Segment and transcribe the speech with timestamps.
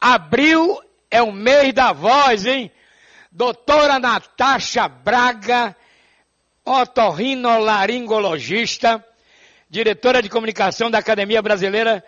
[0.00, 0.80] Abril
[1.10, 2.70] é o mês da voz, hein?
[3.30, 5.76] Doutora Natasha Braga,
[6.64, 9.04] otorrinolaringologista,
[9.68, 12.04] diretora de comunicação da Academia Brasileira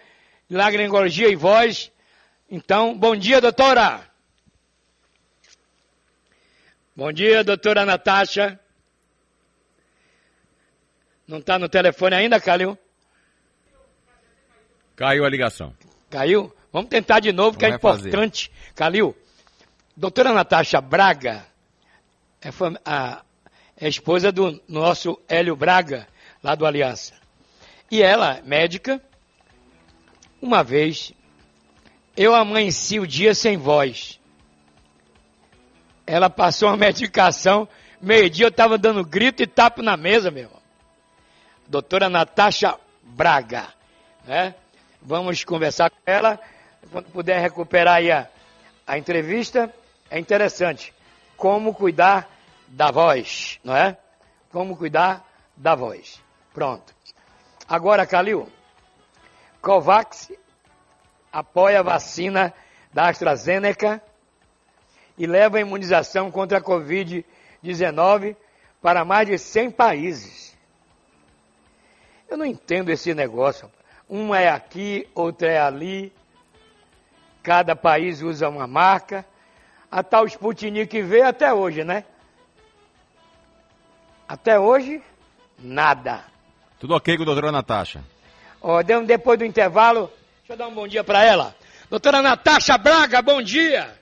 [0.48, 1.92] de Laringologia e Voz.
[2.50, 4.11] Então, bom dia, doutora.
[6.95, 8.61] Bom dia, doutora Natasha.
[11.27, 12.79] Não está no telefone ainda, Calil?
[14.97, 15.74] Caiu a ligação.
[16.11, 16.55] Caiu?
[16.73, 18.48] Vamos tentar de novo, que é importante.
[18.48, 18.72] Fazer.
[18.74, 19.16] Calil,
[19.94, 21.44] doutora Natasha Braga
[22.40, 22.48] é
[22.84, 23.22] a,
[23.76, 26.08] é esposa do nosso Hélio Braga,
[26.42, 27.14] lá do Aliança.
[27.90, 29.02] E ela, médica,
[30.40, 31.12] uma vez,
[32.16, 34.18] eu amanheci o dia sem voz.
[36.06, 37.68] Ela passou uma medicação,
[38.00, 40.50] meio-dia eu estava dando grito e tapo na mesa, meu.
[41.68, 43.68] Doutora Natasha Braga,
[44.24, 44.54] né?
[45.00, 46.41] Vamos conversar com ela.
[46.91, 48.28] Quando puder recuperar aí a,
[48.86, 49.72] a entrevista,
[50.10, 50.92] é interessante.
[51.36, 52.28] Como cuidar
[52.69, 53.97] da voz, não é?
[54.50, 56.20] Como cuidar da voz.
[56.53, 56.94] Pronto.
[57.69, 58.48] Agora, Calil,
[59.60, 60.30] Covax
[61.33, 62.53] apoia a vacina
[62.92, 64.03] da AstraZeneca
[65.16, 68.36] e leva a imunização contra a Covid-19
[68.80, 70.56] para mais de 100 países.
[72.28, 73.70] Eu não entendo esse negócio.
[74.08, 76.12] Uma é aqui, outra é ali.
[77.42, 79.24] Cada país usa uma marca.
[79.90, 82.04] A tal Sputnik V até hoje, né?
[84.26, 85.02] Até hoje,
[85.58, 86.24] nada.
[86.78, 88.02] Tudo ok com a doutora Natasha?
[88.60, 91.54] Ó, depois do intervalo, deixa eu dar um bom dia para ela.
[91.90, 94.00] Doutora Natasha Braga, bom dia.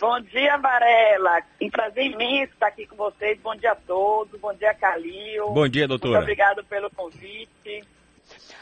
[0.00, 1.40] Bom dia, Varela.
[1.60, 3.38] Um prazer imenso estar aqui com vocês.
[3.40, 4.40] Bom dia a todos.
[4.40, 5.50] Bom dia, Calil.
[5.50, 6.14] Bom dia, doutora.
[6.14, 7.84] Muito obrigado pelo convite.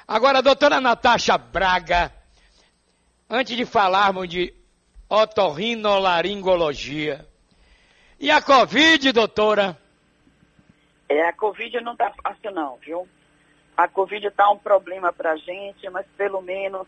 [0.06, 2.12] Agora, doutora Natasha Braga,
[3.32, 4.54] antes de falarmos de
[5.08, 7.26] otorrinolaringologia,
[8.20, 9.78] e a Covid, doutora?
[11.08, 13.08] É, a Covid não está fácil não, viu?
[13.74, 16.86] A Covid está um problema para a gente, mas pelo menos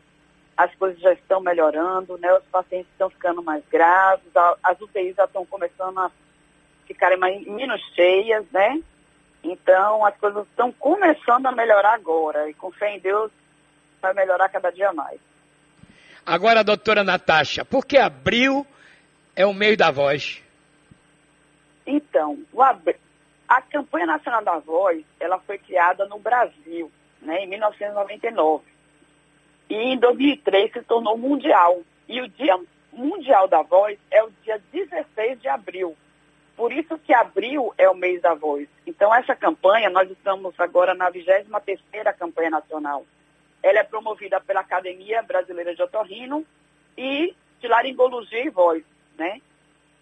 [0.55, 2.31] as coisas já estão melhorando, né?
[2.35, 4.27] Os pacientes estão ficando mais graves,
[4.63, 6.11] as UTIs já estão começando a
[6.87, 8.83] ficarem mais, menos cheias, né?
[9.43, 12.51] Então, as coisas estão começando a melhorar agora.
[12.51, 13.33] E com fé em Deus,
[14.01, 15.19] vai melhorar cada dia mais.
[16.27, 18.67] Agora, doutora Natasha, por que abril
[19.37, 20.43] é o mês da voz?
[21.87, 22.39] Então,
[23.49, 26.91] a campanha nacional da voz, ela foi criada no Brasil,
[27.21, 28.65] né, em 1999.
[29.69, 31.83] E em 2003 se tornou mundial.
[32.09, 32.59] E o Dia
[32.93, 35.97] Mundial da Voz é o dia 16 de abril.
[36.57, 38.69] Por isso que abril é o mês da voz.
[38.87, 43.05] Então, essa campanha, nós estamos agora na 23ª campanha nacional.
[43.65, 46.45] Ela é promovida pela Academia Brasileira de Otorrino
[46.99, 48.85] e de Laringologia e Voz,
[49.17, 49.41] né?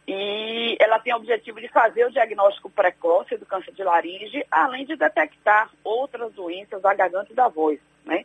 [0.06, 4.84] E ela tem o objetivo de fazer o diagnóstico precoce do câncer de laringe, além
[4.84, 8.24] de detectar outras doenças da garganta e da voz, né?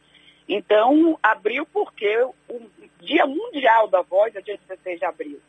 [0.50, 2.18] Então, abril porque
[2.50, 2.62] o
[3.00, 5.40] Dia Mundial da Voz é dia 16 de abril.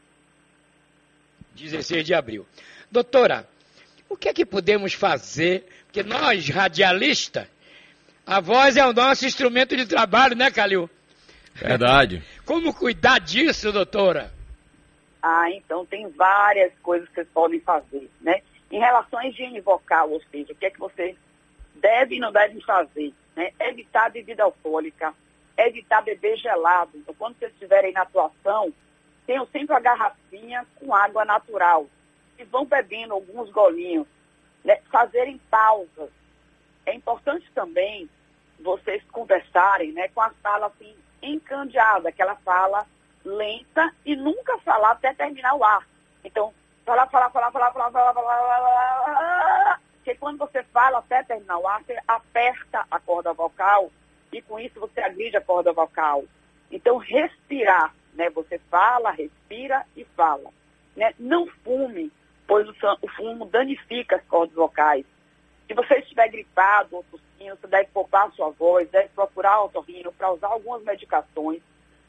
[1.54, 2.46] 16 de abril.
[2.90, 3.48] Doutora,
[4.08, 5.64] o que é que podemos fazer?
[5.86, 7.48] Porque nós, radialistas,
[8.28, 10.90] a voz é o nosso instrumento de trabalho, né, Calil?
[11.54, 12.22] Verdade.
[12.44, 14.30] Como cuidar disso, doutora?
[15.22, 18.42] Ah, então tem várias coisas que vocês podem fazer, né?
[18.70, 21.16] Em relação à higiene vocal, ou seja, o que é que você
[21.76, 23.50] deve e não deve fazer, né?
[23.58, 25.14] Evitar bebida alcoólica,
[25.56, 26.90] evitar beber gelado.
[26.96, 28.70] Então, quando vocês estiverem na atuação,
[29.26, 31.86] tenham sempre a garrafinha com água natural
[32.38, 34.06] e vão bebendo alguns golinhos,
[34.62, 34.80] né?
[34.90, 36.17] fazerem pausas.
[36.88, 38.08] É importante também
[38.60, 42.86] vocês conversarem né, com a fala assim, encandeada, aquela fala
[43.24, 45.86] lenta e nunca falar até terminar o ar.
[46.24, 46.52] Então,
[46.84, 51.68] falar, falar, falar, falar, falar, falar, falar, falar, porque quando você fala até terminar o
[51.68, 53.90] ar, você aperta a corda vocal
[54.32, 56.24] e com isso você agride a corda vocal.
[56.70, 58.28] Então, respirar né?
[58.30, 60.50] Você fala, respira e fala.
[60.96, 61.14] Né?
[61.18, 62.10] Não fume,
[62.46, 65.06] pois o, fumo danifica as cordas vocais.
[65.68, 70.10] Se você estiver gripado ou tossindo, você deve poupar sua voz, deve procurar o otorrino
[70.10, 71.60] para usar algumas medicações,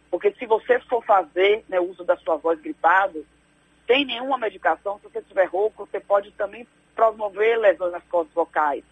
[0.09, 3.25] porque se você for fazer né, uso da sua voz gripado,
[3.85, 6.65] sem nenhuma medicação, se você estiver rouco, você pode também
[6.95, 8.83] promover lesões nas cordas vocais.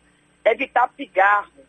[0.43, 1.65] Evitar pigarro.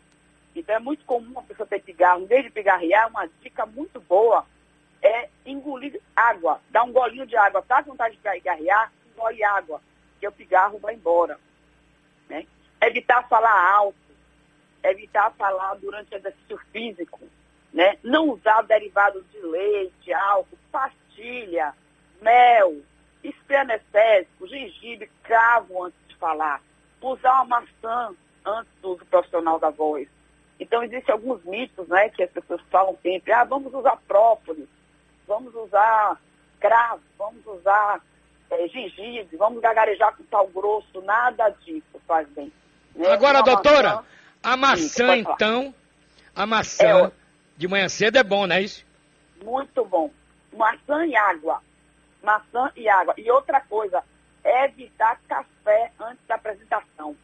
[0.53, 2.23] Então é muito comum a pessoa ter pigarro.
[2.23, 4.45] Em vez de pigarrear, uma dica muito boa
[5.01, 9.81] é engolir água, dar um golinho de água, tá com vontade de garrear, engole água,
[10.19, 11.39] que o pigarro vai embora.
[13.29, 13.97] Falar alto,
[14.83, 17.19] evitar falar durante o exercício físico,
[17.71, 17.97] né?
[18.03, 21.73] não usar derivados de leite, álcool, pastilha
[22.21, 22.77] mel,
[23.23, 26.61] spray anestésico, gengibre, cravo antes de falar,
[27.01, 28.15] usar uma maçã
[28.45, 30.07] antes do uso profissional da voz.
[30.59, 34.67] Então, existem alguns mitos, né, que as pessoas falam sempre, ah, vamos usar própolis,
[35.25, 36.19] vamos usar
[36.59, 38.01] cravo, vamos usar
[38.49, 42.51] é, gengibre, vamos gagarejar com sal grosso, nada disso faz bem.
[42.99, 43.09] Né?
[43.13, 44.03] Agora, doutora, maçã,
[44.43, 45.73] a maçã, então,
[46.35, 47.11] a maçã é,
[47.55, 48.85] de manhã cedo é bom, não é isso?
[49.41, 50.11] Muito bom.
[50.51, 51.61] Maçã e água.
[52.21, 53.13] Maçã e água.
[53.17, 54.03] E outra coisa,
[54.43, 57.15] evitar café antes da apresentação.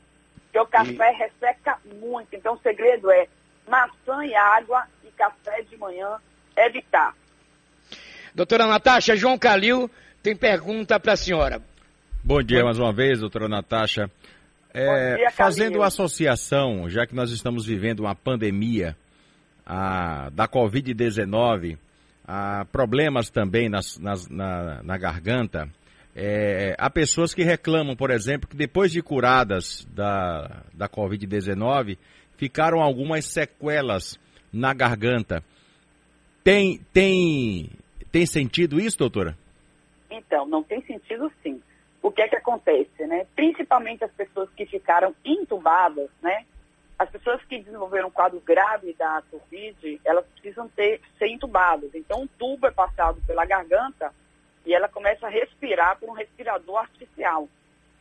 [0.45, 1.17] Porque o café e...
[1.17, 2.33] resseca muito.
[2.33, 3.27] Então o segredo é
[3.67, 6.21] maçã e água e café de manhã,
[6.55, 7.13] evitar.
[8.33, 9.91] Doutora Natasha, João Calil
[10.23, 11.61] tem pergunta para a senhora.
[12.23, 14.09] Bom dia mais uma vez, doutora Natasha.
[14.75, 18.95] É, dia, fazendo associação, já que nós estamos vivendo uma pandemia
[19.65, 21.77] a, da Covid-19,
[22.71, 25.69] problemas também nas, nas, na, na garganta,
[26.15, 31.97] é, há pessoas que reclamam, por exemplo, que depois de curadas da, da Covid-19,
[32.37, 34.19] ficaram algumas sequelas
[34.51, 35.43] na garganta.
[36.43, 37.69] Tem, tem
[38.15, 39.37] tem sentido isso, doutora?
[40.09, 41.61] Então, não tem sentido sim.
[42.01, 43.25] O que é que acontece, né?
[43.75, 46.45] Principalmente as pessoas que ficaram intubadas, né?
[46.97, 51.93] As pessoas que desenvolveram um quadro grave da Covid, elas precisam ter, ser intubadas.
[51.93, 54.13] Então, um tubo é passado pela garganta
[54.65, 57.49] e ela começa a respirar por um respirador artificial.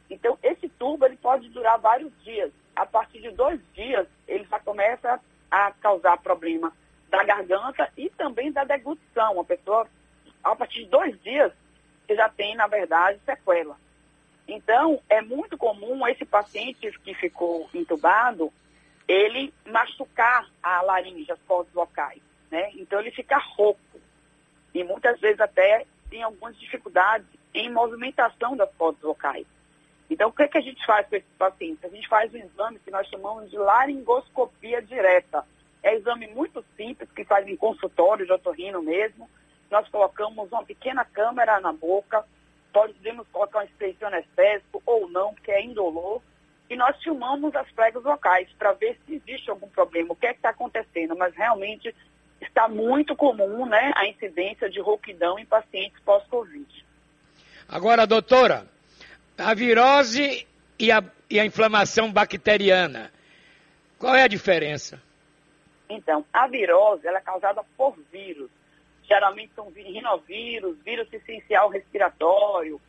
[0.09, 2.53] Então, esse tubo ele pode durar vários dias.
[2.76, 6.73] A partir de dois dias, ele já começa a causar problema
[7.11, 9.41] da garganta e também da deglutição.
[9.41, 9.88] A pessoa
[10.44, 11.53] a partir de dois dias,
[12.06, 13.76] você já tem, na verdade, sequela.
[14.46, 18.52] Então, é muito comum esse paciente que ficou entubado,
[19.08, 22.20] ele machucar a laringe, as cordas vocais,
[22.50, 22.70] né?
[22.75, 23.81] Então, ele fica rouco.
[24.75, 29.46] E muitas vezes até tem algumas dificuldades em movimentação das cordas vocais.
[30.11, 31.85] Então, o que, é que a gente faz com esses pacientes?
[31.85, 35.47] A gente faz um exame que nós chamamos de laringoscopia direta.
[35.82, 39.29] É um exame muito simples, que faz em consultório de otorrino mesmo,
[39.70, 42.25] nós colocamos uma pequena câmera na boca,
[42.75, 46.21] podemos colocar um expressão anestésico ou não, porque é indolor,
[46.69, 50.31] e nós filmamos as pregas vocais para ver se existe algum problema, o que é
[50.31, 51.94] que está acontecendo, mas realmente
[52.41, 56.85] está muito comum né, a incidência de rouquidão em pacientes pós-Covid.
[57.69, 58.67] Agora, doutora,
[59.38, 60.47] a virose
[60.79, 63.12] e a, e a inflamação bacteriana,
[63.99, 65.00] qual é a diferença?
[65.88, 68.50] Então, a virose ela é causada por vírus
[69.14, 72.81] geralmente são rinovírus, vírus essencial respiratório.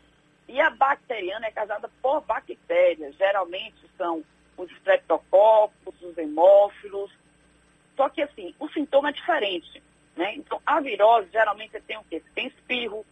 [0.48, 4.24] E a bacteriana é causada por bactérias, geralmente são
[4.58, 7.12] os streptococcus, os hemófilos.
[7.96, 9.82] Só que assim, o sintoma é diferente.
[10.16, 10.36] Né?
[10.36, 12.20] Então, a virose, geralmente você tem o quê?
[12.20, 13.06] Você tem espirro,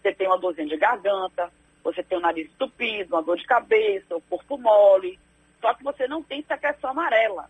[0.00, 1.52] você tem uma dorzinha de garganta,
[1.84, 5.18] você tem o nariz estupido, uma dor de cabeça, o corpo mole.
[5.60, 7.48] Só que você não tem secreção amarela.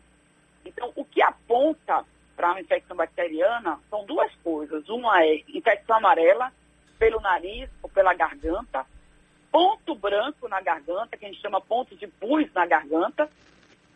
[0.64, 2.04] Então, o que aponta
[2.36, 4.88] para uma infecção bacteriana são duas coisas.
[4.88, 6.52] Uma é infecção amarela
[6.98, 8.86] pelo nariz ou pela garganta,
[9.50, 13.28] ponto branco na garganta, que a gente chama ponto de pus na garganta,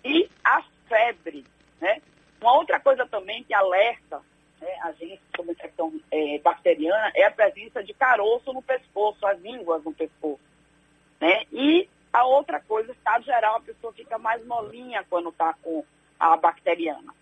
[0.04, 1.44] e a febre.
[1.80, 2.00] Né?
[2.40, 4.22] Uma outra coisa também que alerta
[4.60, 9.38] né, a gente sobre infecção é, bacteriana é a presença de caroço no pescoço, as
[9.40, 10.40] línguas no pescoço.
[11.20, 11.44] Né?
[11.52, 15.84] E a outra coisa, estado geral, a pessoa fica mais molinha quando está com
[16.18, 17.14] a bacteriana.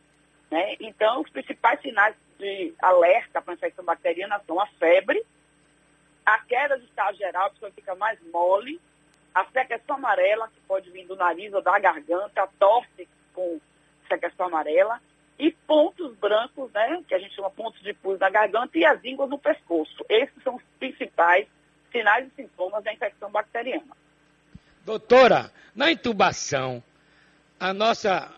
[0.51, 0.77] Né?
[0.81, 5.25] Então, os principais sinais de alerta para infecção bacteriana são a febre,
[6.25, 8.81] a queda de estado geral, a pessoa fica mais mole,
[9.35, 13.61] a secreção amarela, que pode vir do nariz ou da garganta, a tosse com
[14.09, 15.01] secreção amarela,
[15.39, 19.03] e pontos brancos, né, que a gente chama pontos de pus na garganta e as
[19.05, 20.05] ínguas no pescoço.
[20.09, 21.47] Esses são os principais
[21.93, 23.97] sinais e sintomas da infecção bacteriana.
[24.85, 26.83] Doutora, na intubação,
[27.61, 28.33] a nossa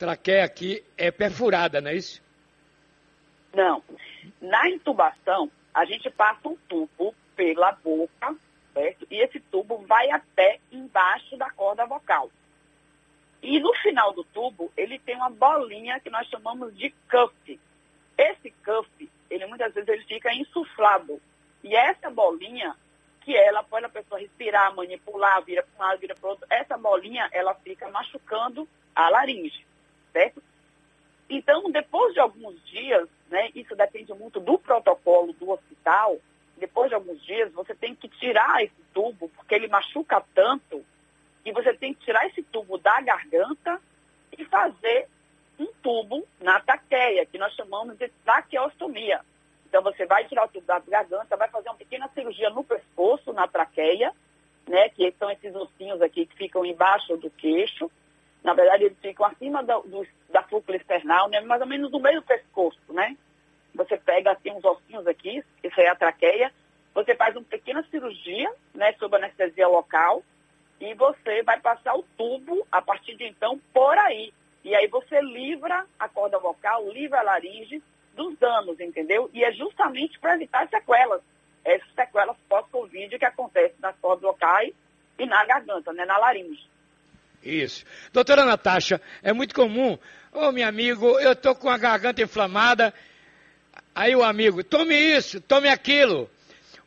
[0.00, 2.22] traqueia aqui é perfurada, não é isso?
[3.54, 3.84] Não.
[4.40, 8.34] Na intubação, a gente passa um tubo pela boca,
[8.72, 9.06] certo?
[9.10, 12.30] E esse tubo vai até embaixo da corda vocal.
[13.42, 17.60] E no final do tubo, ele tem uma bolinha que nós chamamos de cuff.
[18.16, 21.20] Esse cuff, ele muitas vezes ele fica insuflado.
[21.62, 22.74] E essa bolinha,
[23.20, 26.78] que ela pode a pessoa respirar, manipular, vira para um lado, vira para outro, essa
[26.78, 29.68] bolinha, ela fica machucando a laringe
[30.12, 30.42] certo?
[31.28, 36.18] Então, depois de alguns dias, né, isso depende muito do protocolo do hospital,
[36.56, 40.84] depois de alguns dias você tem que tirar esse tubo, porque ele machuca tanto,
[41.42, 43.80] que você tem que tirar esse tubo da garganta
[44.36, 45.08] e fazer
[45.58, 49.20] um tubo na taqueia, que nós chamamos de traqueostomia.
[49.66, 53.32] Então você vai tirar o tubo da garganta, vai fazer um pequeno cirurgia no pescoço,
[53.32, 54.12] na traqueia,
[54.68, 57.89] né, que são esses ossinhos aqui que ficam embaixo do queixo.
[59.62, 63.16] Da, do, da fúcula external, né, mais ou menos no meio do pescoço, né?
[63.74, 66.52] Você pega assim uns ossinhos aqui, isso é a traqueia,
[66.94, 70.22] você faz uma pequena cirurgia, né, sob anestesia local,
[70.80, 74.32] e você vai passar o tubo, a partir de então, por aí.
[74.64, 77.82] E aí você livra a corda vocal, livra a laringe
[78.14, 79.30] dos danos, entendeu?
[79.32, 81.22] E é justamente para evitar sequelas,
[81.64, 84.74] essas sequelas pós-Covid que acontecem nas cordas vocais
[85.18, 86.68] e na garganta, né, na laringe.
[87.42, 87.84] Isso.
[88.12, 89.98] Doutora Natasha, é muito comum,
[90.32, 92.92] ô oh, meu amigo, eu tô com a garganta inflamada,
[93.94, 96.28] aí o amigo, tome isso, tome aquilo.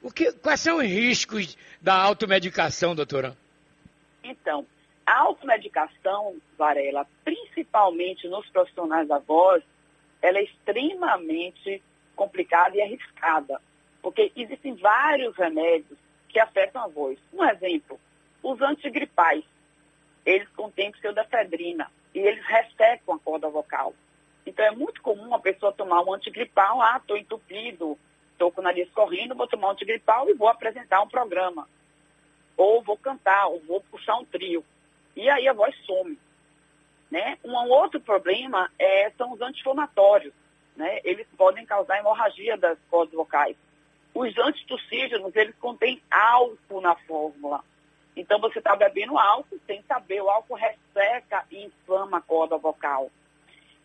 [0.01, 3.35] O que, quais são os riscos da automedicação, doutora?
[4.23, 4.65] Então,
[5.05, 9.63] a automedicação, Varela, principalmente nos profissionais da voz,
[10.21, 11.81] ela é extremamente
[12.15, 13.59] complicada e arriscada,
[14.01, 15.97] porque existem vários remédios
[16.29, 17.19] que afetam a voz.
[17.33, 17.99] Um exemplo,
[18.41, 19.43] os antigripais,
[20.25, 23.93] eles contêm pseudefedrina e eles ressecam a corda vocal.
[24.45, 27.97] Então é muito comum a pessoa tomar um antigripal, ah, estou entupido,
[28.31, 31.67] estou com o nariz correndo, vou tomar um antigripal e vou apresentar um programa.
[32.57, 34.63] Ou vou cantar, ou vou puxar um trio.
[35.15, 36.17] E aí a voz some.
[37.09, 37.37] Né?
[37.43, 40.33] Um outro problema é, são os anti-inflamatórios.
[40.75, 40.99] Né?
[41.03, 43.55] Eles podem causar hemorragia das cordas vocais.
[44.13, 47.63] Os antitussígenos, eles contêm álcool na fórmula.
[48.15, 53.09] Então você está bebendo álcool sem saber, o álcool resseca e inflama a corda vocal.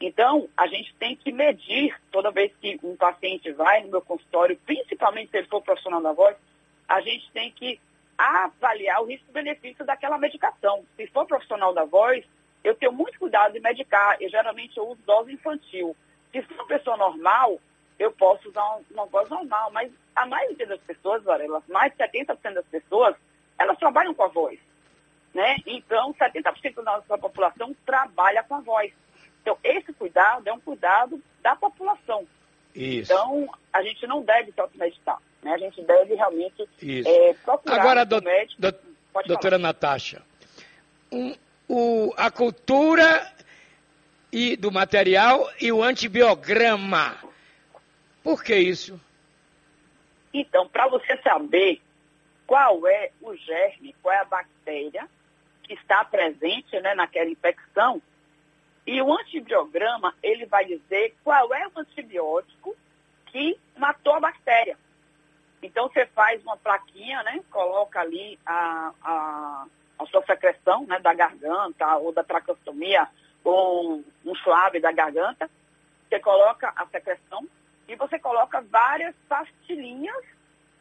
[0.01, 4.57] Então, a gente tem que medir, toda vez que um paciente vai no meu consultório,
[4.65, 6.37] principalmente se ele for profissional da voz,
[6.89, 7.81] a gente tem que
[8.17, 10.85] avaliar o risco-benefício daquela medicação.
[10.97, 12.25] Se for profissional da voz,
[12.63, 14.17] eu tenho muito cuidado de medicar.
[14.21, 15.97] Eu geralmente eu uso dose infantil.
[16.31, 17.59] Se for uma pessoa normal,
[17.99, 22.55] eu posso usar uma voz normal, mas a maioria das pessoas, Varela, mais de 70%
[22.55, 23.17] das pessoas,
[23.59, 24.59] elas trabalham com a voz.
[25.35, 25.57] Né?
[25.67, 28.93] Então, 70% da nossa população trabalha com a voz.
[29.43, 32.27] Então, esse cuidado é um cuidado da população.
[32.75, 33.13] Isso.
[33.13, 35.19] Então, a gente não deve se automedicar.
[35.43, 35.53] Né?
[35.53, 38.61] A gente deve realmente é, procurar Agora, do, médico.
[38.61, 38.75] Do,
[39.27, 39.59] doutora falar.
[39.59, 40.23] Natasha,
[41.11, 41.35] um,
[41.69, 43.33] o, a cultura
[44.33, 47.17] e do material e o antibiograma.
[48.23, 49.01] Por que isso?
[50.33, 51.81] Então, para você saber
[52.49, 55.07] qual é o germe, qual é a bactéria
[55.63, 58.01] que está presente né, naquela infecção,
[58.87, 62.75] e o antibiograma, ele vai dizer qual é o antibiótico
[63.27, 64.79] que matou a bactéria.
[65.63, 67.45] Então, você faz uma plaquinha, né?
[67.51, 69.67] Coloca ali a, a,
[69.99, 73.07] a sua secreção né, da garganta ou da tracostomia
[73.45, 75.51] ou um suave da garganta.
[76.09, 77.47] Você coloca a secreção
[77.87, 80.25] e você coloca várias pastilhinhas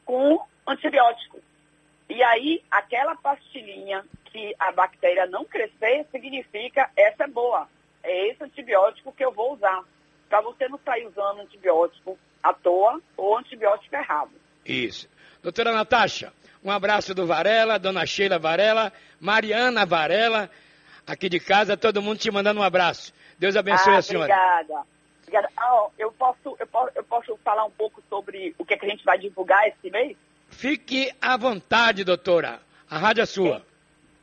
[0.05, 1.41] com antibiótico.
[2.09, 7.67] E aí, aquela pastilhinha que a bactéria não crescer, significa essa é boa
[8.07, 9.83] é esse antibiótico que eu vou usar.
[10.29, 14.31] Para você não sair usando antibiótico à toa ou antibiótico errado.
[14.65, 15.09] Isso.
[15.41, 16.33] Doutora Natasha,
[16.63, 20.49] um abraço do Varela, dona Sheila Varela, Mariana Varela,
[21.05, 23.13] aqui de casa, todo mundo te mandando um abraço.
[23.37, 24.33] Deus abençoe ah, a senhora.
[24.33, 24.87] Obrigada.
[25.21, 25.49] obrigada.
[25.55, 28.85] Ah, eu, posso, eu, posso, eu posso falar um pouco sobre o que, é que
[28.85, 30.17] a gente vai divulgar esse mês?
[30.57, 32.59] Fique à vontade, doutora.
[32.89, 33.61] A rádio é sua.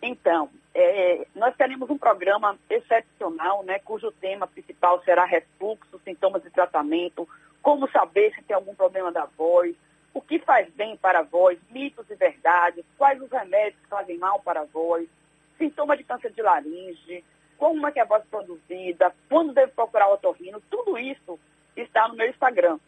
[0.03, 6.51] Então, é, nós teremos um programa excepcional, né, cujo tema principal será refluxo, sintomas de
[6.51, 7.29] tratamento,
[7.63, 9.77] como saber se tem algum problema da voz,
[10.13, 14.19] o que faz bem para a voz, mitos e verdades, quais os remédios que fazem
[14.19, 15.09] mal para a voz,
[15.57, 17.23] sintomas de câncer de laringe,
[17.57, 21.39] como é que é a voz produzida, quando deve procurar o otorrino, tudo isso
[21.77, 22.81] está no meu Instagram.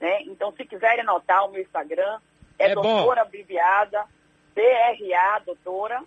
[0.00, 0.22] Né?
[0.22, 2.20] Então, se quiserem anotar o meu Instagram,
[2.58, 4.04] é, é doutora abreviada,
[4.54, 6.02] DRA, doutora,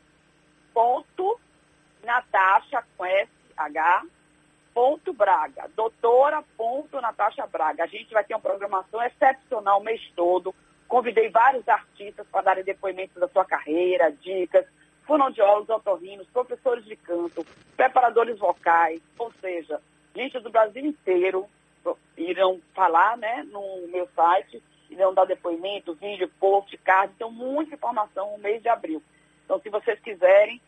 [0.74, 1.40] ponto
[2.04, 4.06] Natasha com SH
[4.76, 7.86] ponto Braga, doutora ponto Natasha Braga.
[7.86, 10.54] A gente vai ter uma programação excepcional o mês todo.
[10.86, 14.66] Convidei vários artistas para darem depoimentos da sua carreira, dicas,
[15.08, 17.46] fonoaudiólogos, otorrinos, professores de canto,
[17.78, 19.82] preparadores vocais, ou seja,
[20.14, 21.48] gente do Brasil inteiro
[22.18, 24.62] irão falar né, no meu site,
[24.96, 29.04] irão dar depoimento, vídeo, post, card, então muita informação no mês de abril.
[29.44, 30.62] Então, se vocês quiserem,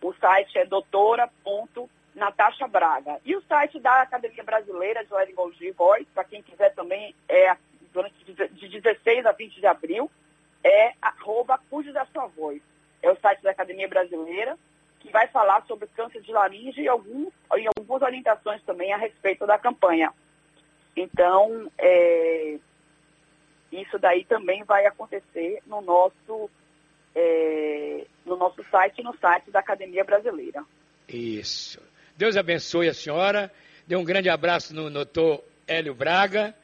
[0.00, 3.20] o site é doutora.natasha Braga.
[3.24, 7.56] E o site da Academia Brasileira de Laringologia e Voz, para quem quiser também, é
[7.92, 10.10] durante de 16 a 20 de abril,
[10.62, 12.60] é arroba Cuide da Sua Voz.
[13.02, 14.56] É o site da Academia Brasileira,
[15.00, 19.46] que vai falar sobre câncer de laringe e, alguns, e algumas orientações também a respeito
[19.46, 20.12] da campanha.
[20.96, 22.58] Então, é,
[23.72, 26.50] Isso daí também vai acontecer no nosso,
[27.14, 30.64] é, no nosso site e no site da Academia Brasileira.
[31.08, 31.80] Isso.
[32.16, 33.52] Deus abençoe a senhora.
[33.86, 36.54] Dê um grande abraço no doutor Hélio Braga.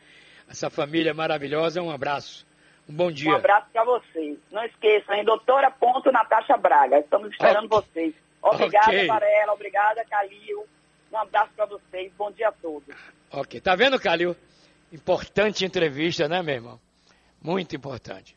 [0.49, 1.82] Essa família maravilhosa.
[1.82, 2.47] Um abraço.
[2.88, 3.30] Um bom dia.
[3.30, 4.38] Um abraço para vocês.
[4.50, 5.25] Não esqueçam, hein?
[5.25, 6.99] Doutora Ponto Natasha Braga.
[6.99, 7.78] Estamos esperando okay.
[7.78, 8.14] vocês.
[8.42, 9.06] Obrigada, okay.
[9.06, 9.52] Varela.
[9.52, 10.66] Obrigada, Calil.
[11.12, 12.12] Um abraço para vocês.
[12.16, 12.94] Bom dia a todos.
[13.30, 13.61] Ok.
[13.61, 14.35] Tá vendo, Calil?
[14.92, 16.80] Importante entrevista, né, meu irmão?
[17.42, 18.37] Muito importante.